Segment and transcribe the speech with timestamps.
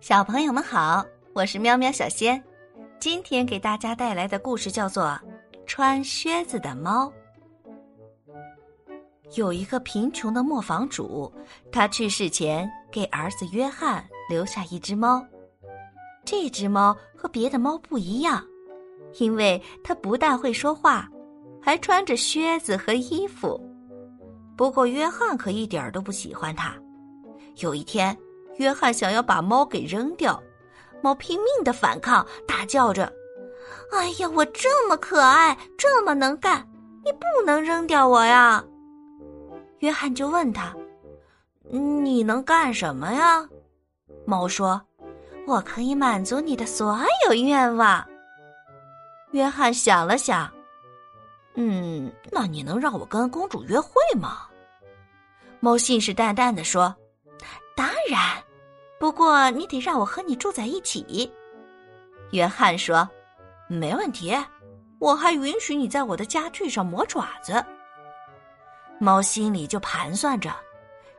[0.00, 2.42] 小朋友们好，我是喵喵小仙，
[2.98, 5.04] 今天给大家带来的故事叫做
[5.66, 7.04] 《穿靴子的猫》。
[9.36, 11.30] 有一个贫穷的磨坊主，
[11.70, 15.22] 他去世前给儿子约翰留下一只猫。
[16.24, 18.42] 这只猫和别的猫不一样，
[19.18, 21.06] 因为它不但会说话，
[21.60, 23.60] 还穿着靴子和衣服。
[24.56, 26.74] 不过约翰可一点都不喜欢它。
[27.56, 28.16] 有一天。
[28.60, 30.40] 约翰想要把猫给扔掉，
[31.00, 33.10] 猫拼命的反抗，大叫着
[33.90, 36.68] ：“哎呀，我这么可爱，这么能干，
[37.02, 38.62] 你不能扔掉我呀！”
[39.80, 40.76] 约翰就问他
[41.72, 43.48] ：“你能干什么呀？”
[44.26, 44.78] 猫说
[45.48, 48.06] ：“我可以满足你的所有愿望。”
[49.32, 50.52] 约翰想了想
[51.56, 54.46] ：“嗯，那你能让我跟公主约会吗？”
[55.60, 56.94] 猫信誓旦旦的说
[57.74, 58.20] ：“当然。”
[59.00, 61.32] 不过你得让我和你住在一起，
[62.32, 63.08] 约翰说
[63.66, 64.36] ：“没问题，
[64.98, 67.64] 我还允许你在我的家具上磨爪子。”
[69.00, 70.54] 猫心里就盘算着，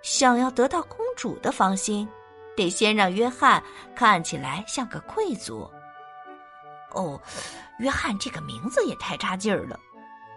[0.04, 2.08] 想要得到公主的芳心，
[2.56, 3.62] 得先让约翰
[3.96, 5.68] 看起来像个贵族。
[6.92, 7.20] 哦，
[7.80, 9.80] 约翰这个名字也太差劲儿了，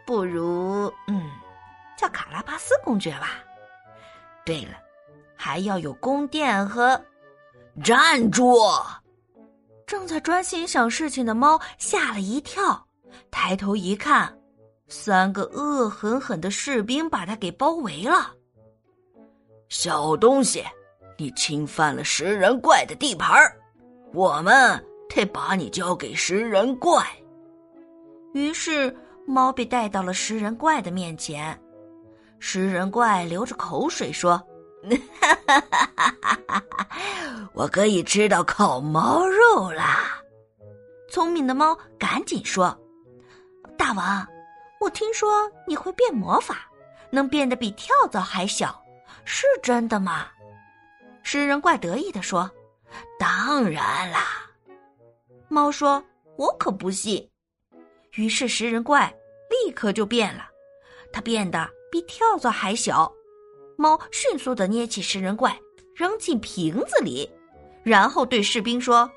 [0.06, 1.31] 不如嗯，
[1.95, 3.33] 叫卡拉巴斯公爵吧。
[4.47, 4.79] 对了，
[5.36, 6.98] 还要有宫殿和。
[7.83, 8.56] 站住！
[9.86, 12.86] 正在专心想事情的猫吓了一跳，
[13.30, 14.33] 抬头一看，
[14.89, 18.33] 三个恶狠狠的士兵把他给包围了。
[19.69, 20.64] 小东西，
[21.19, 23.36] 你侵犯了食人怪的地盘
[24.12, 27.05] 我们得把你交给食人怪。
[28.33, 31.61] 于是，猫被带到了食人怪的面前。
[32.39, 34.41] 食人怪流着口水说。
[35.20, 35.60] 哈哈
[36.46, 36.62] 哈！
[37.52, 40.20] 我可以吃到烤猫肉啦！
[41.10, 42.77] 聪明的猫赶紧说
[43.78, 44.27] ：“大王，
[44.80, 46.68] 我听说你会变魔法，
[47.11, 48.83] 能变得比跳蚤还小，
[49.24, 50.27] 是真的吗？”
[51.23, 52.50] 食人怪得意的说
[53.18, 54.27] ：“当然啦！”
[55.48, 56.05] 猫说
[56.36, 57.30] ：“我可不信。”
[58.17, 59.12] 于是食人怪
[59.48, 60.48] 立刻就变了，
[61.12, 63.11] 它变得比跳蚤还小。
[63.77, 65.58] 猫迅速的捏起食人怪，
[65.95, 67.29] 扔进瓶子里，
[67.83, 69.11] 然后对士兵说：“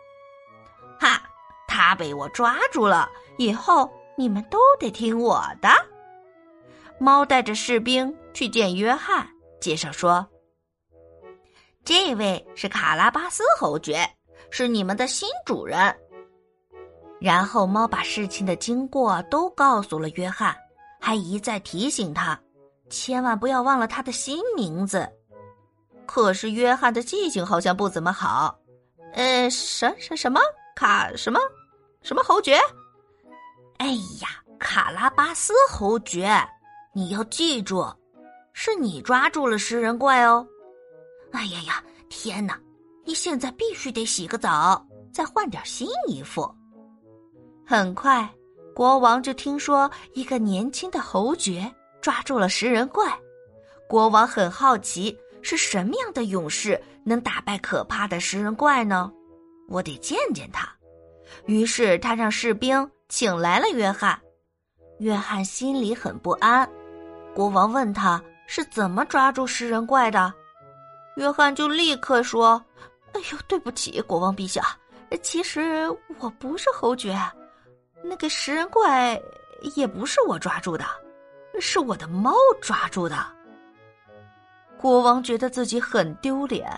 [1.00, 1.22] 哈，
[1.68, 5.70] 他被我抓住了，以后你们都得听我的。”
[7.00, 9.28] 猫带着士兵去见约翰，
[9.62, 10.28] 介绍说
[11.86, 14.10] ：“这位是卡拉巴斯侯爵，
[14.50, 15.96] 是你们的新主人。”
[17.22, 20.56] 然后猫把事情的经过都告诉了约翰，
[21.00, 22.40] 还一再提醒他。
[22.90, 25.08] 千万不要忘了他的新名字。
[26.06, 28.58] 可是约翰的记性好像不怎么好。
[29.14, 30.40] 呃，什什什么
[30.76, 31.40] 卡什么
[32.02, 32.58] 什么侯爵？
[33.78, 33.88] 哎
[34.22, 34.28] 呀，
[34.60, 36.30] 卡拉巴斯侯爵，
[36.94, 37.86] 你要记住，
[38.54, 40.46] 是你抓住了食人怪哦。
[41.32, 42.60] 哎呀呀，天哪！
[43.06, 46.50] 你现在必须得洗个澡，再换点新衣服。
[47.66, 48.30] 很快，
[48.76, 51.74] 国王就听说一个年轻的侯爵。
[52.02, 53.18] 抓住了食人怪，
[53.88, 59.12] 国王很好奇是什么样的勇士能打败可怕的食人怪呢？
[59.68, 60.68] 我得见见他。
[61.46, 64.20] 于是他让士兵请来了约翰。
[65.00, 66.68] 约翰心里很不安。
[67.36, 70.34] 国王问他是怎么抓住食人怪的，
[71.18, 72.64] 约翰就立刻说
[73.14, 74.76] ：“哎呦，对不起，国王陛下，
[75.22, 75.88] 其实
[76.20, 77.16] 我不是侯爵，
[78.04, 79.22] 那个食人怪
[79.76, 80.86] 也不是我抓住的。”
[81.62, 83.18] 是我的猫抓住的。
[84.78, 86.72] 国王觉得自己很丢脸。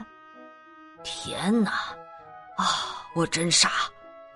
[1.04, 1.72] 天哪！
[2.58, 3.72] 啊，我真傻，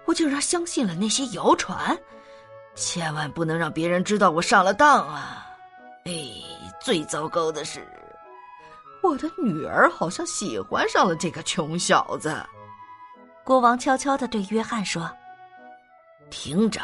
[0.06, 1.98] 我竟然相信了那些谣传。
[2.76, 5.48] 千万不能让别人知道我上了当啊！
[6.06, 6.12] 哎，
[6.82, 7.88] 最糟糕的是，
[9.02, 12.36] 我的女儿好像喜欢上了这个穷小子。
[13.44, 15.10] 国王悄悄的对约翰说
[16.32, 16.82] ：“听着，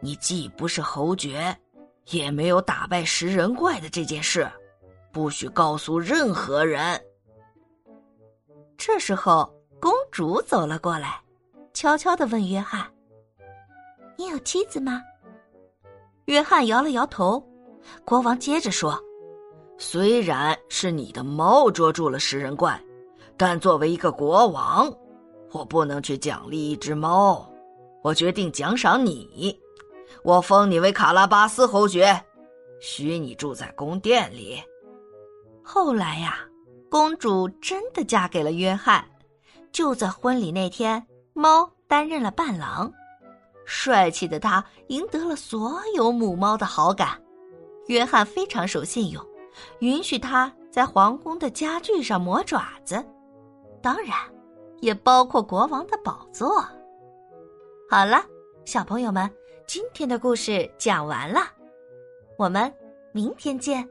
[0.00, 1.56] 你既不是侯爵。”
[2.10, 4.50] 也没有打败食人怪的这件事，
[5.12, 7.00] 不许告诉任何人。
[8.76, 9.48] 这时候，
[9.80, 11.20] 公主走了过来，
[11.72, 12.84] 悄悄的问约翰
[14.18, 15.00] ：“你有妻子吗？”
[16.26, 17.42] 约翰摇了摇头。
[18.04, 18.98] 国王接着说
[19.78, 22.80] ：“虽然是你的猫捉住了食人怪，
[23.36, 24.92] 但作为一个国王，
[25.50, 27.48] 我不能去奖励一只猫。
[28.02, 29.56] 我决定奖赏你。”
[30.22, 32.22] 我封你为卡拉巴斯侯爵，
[32.80, 34.62] 许你住在宫殿里。
[35.62, 36.38] 后来呀，
[36.90, 39.04] 公主真的嫁给了约翰，
[39.72, 42.92] 就在婚礼那天，猫担任了伴郎。
[43.64, 47.20] 帅气的他赢得了所有母猫的好感。
[47.86, 49.24] 约翰非常守信用，
[49.80, 53.04] 允许他在皇宫的家具上磨爪子，
[53.80, 54.16] 当然，
[54.80, 56.64] 也包括国王的宝座。
[57.88, 58.24] 好了，
[58.64, 59.30] 小朋友们，
[59.66, 61.40] 今天的故事讲完了，
[62.36, 62.72] 我们
[63.12, 63.88] 明天见。